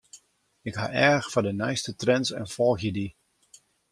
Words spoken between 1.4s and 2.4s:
de nijste trends